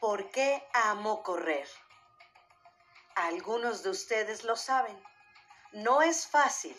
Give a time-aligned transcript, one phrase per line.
[0.00, 1.66] ¿Por qué amo correr?
[3.16, 4.96] Algunos de ustedes lo saben.
[5.72, 6.76] No es fácil.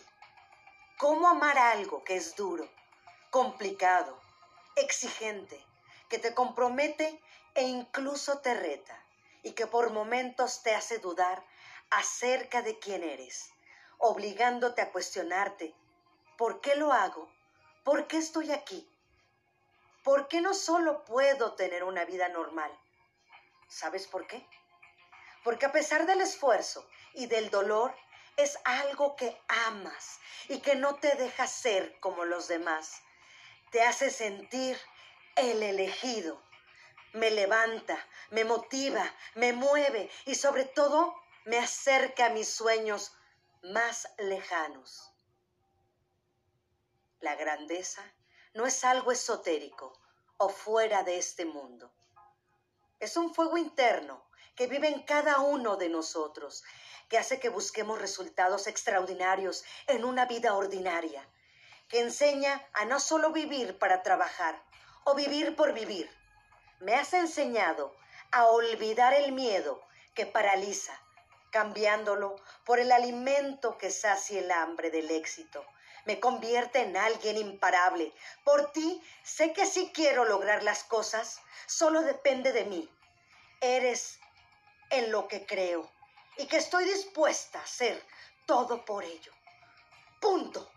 [0.96, 2.66] ¿Cómo amar algo que es duro,
[3.28, 4.18] complicado,
[4.76, 5.62] exigente,
[6.08, 7.20] que te compromete
[7.54, 8.98] e incluso te reta
[9.42, 11.44] y que por momentos te hace dudar
[11.90, 13.52] acerca de quién eres,
[13.98, 15.74] obligándote a cuestionarte,
[16.38, 17.30] ¿por qué lo hago?
[17.84, 18.88] ¿Por qué estoy aquí?
[20.04, 22.79] ¿Por qué no solo puedo tener una vida normal?
[23.70, 24.44] ¿Sabes por qué?
[25.44, 27.94] Porque a pesar del esfuerzo y del dolor,
[28.36, 33.00] es algo que amas y que no te deja ser como los demás.
[33.70, 34.76] Te hace sentir
[35.36, 36.42] el elegido.
[37.12, 39.04] Me levanta, me motiva,
[39.36, 43.14] me mueve y sobre todo me acerca a mis sueños
[43.62, 45.12] más lejanos.
[47.20, 48.02] La grandeza
[48.52, 49.92] no es algo esotérico
[50.38, 51.92] o fuera de este mundo.
[53.00, 54.22] Es un fuego interno
[54.54, 56.62] que vive en cada uno de nosotros,
[57.08, 61.26] que hace que busquemos resultados extraordinarios en una vida ordinaria,
[61.88, 64.62] que enseña a no solo vivir para trabajar
[65.04, 66.10] o vivir por vivir.
[66.78, 67.96] Me has enseñado
[68.32, 69.82] a olvidar el miedo
[70.14, 70.92] que paraliza,
[71.50, 75.64] cambiándolo por el alimento que sacia el hambre del éxito.
[76.04, 78.12] Me convierte en alguien imparable.
[78.44, 82.88] Por ti sé que si quiero lograr las cosas, solo depende de mí.
[83.60, 84.18] Eres
[84.90, 85.90] en lo que creo
[86.36, 88.02] y que estoy dispuesta a hacer
[88.46, 89.32] todo por ello.
[90.20, 90.70] Punto.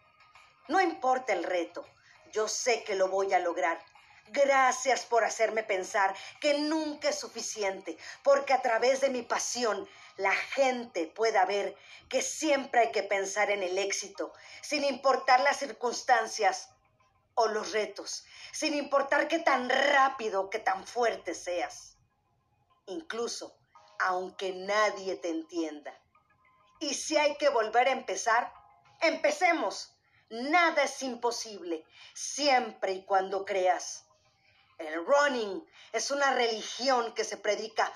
[0.67, 1.85] No importa el reto,
[2.31, 3.83] yo sé que lo voy a lograr.
[4.29, 10.31] Gracias por hacerme pensar que nunca es suficiente, porque a través de mi pasión la
[10.31, 11.75] gente pueda ver
[12.09, 16.69] que siempre hay que pensar en el éxito, sin importar las circunstancias
[17.35, 21.97] o los retos, sin importar qué tan rápido, qué tan fuerte seas.
[22.85, 23.55] Incluso
[23.99, 25.97] aunque nadie te entienda.
[26.79, 28.53] Y si hay que volver a empezar,
[29.01, 29.95] empecemos.
[30.29, 34.05] Nada es imposible, siempre y cuando creas.
[34.77, 37.91] El running es una religión que se predica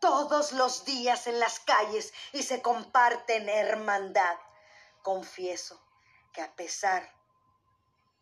[0.00, 4.36] todos los días en las calles y se comparte en hermandad.
[5.02, 5.80] Confieso
[6.32, 7.12] que a pesar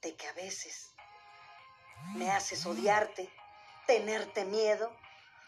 [0.02, 0.92] de que a veces
[2.14, 3.32] me haces odiarte,
[3.86, 4.94] tenerte miedo,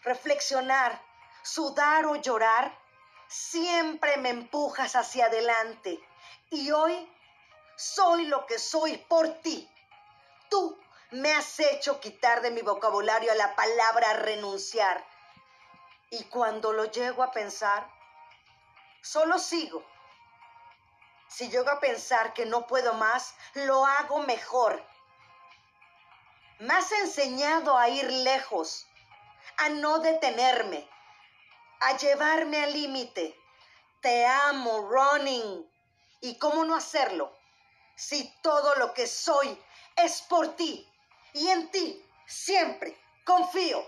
[0.03, 1.01] reflexionar
[1.41, 2.77] sudar o llorar,
[3.27, 5.99] siempre me empujas hacia adelante.
[6.49, 7.09] Y hoy
[7.75, 9.69] soy lo que soy por ti.
[10.49, 10.77] Tú
[11.11, 15.03] me has hecho quitar de mi vocabulario la palabra renunciar.
[16.11, 17.89] Y cuando lo llego a pensar,
[19.01, 19.83] solo sigo.
[21.27, 24.83] Si llego a pensar que no puedo más, lo hago mejor.
[26.59, 28.87] Me has enseñado a ir lejos,
[29.57, 30.87] a no detenerme,
[31.79, 33.35] a llevarme al límite.
[34.01, 35.71] Te amo, Running.
[36.21, 37.35] ¿Y cómo no hacerlo?
[37.95, 39.59] Si todo lo que soy
[39.95, 40.89] es por ti
[41.33, 42.95] y en ti siempre
[43.25, 43.83] confío.